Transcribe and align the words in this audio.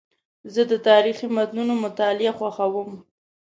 زه 0.53 0.61
د 0.71 0.73
تاریخي 0.87 1.27
متونو 1.35 1.73
مطالعه 1.85 2.33
خوښوم. 2.39 2.91